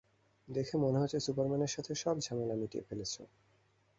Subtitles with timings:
[0.47, 3.13] দেখে মনে হচ্ছে সুপারম্যানের সাথে সব ঝামেলা মিটিয়ে ফেলেছ।